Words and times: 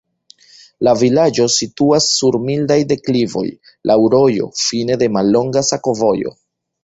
La 0.87 0.93
vilaĝo 1.01 1.43
situas 1.55 2.07
sur 2.13 2.37
mildaj 2.47 2.77
deklivoj, 2.93 3.45
laŭ 3.91 3.99
rojo, 4.15 4.49
fine 4.63 4.97
de 5.03 5.11
mallonga 5.19 5.67
sakovojo. 5.71 6.35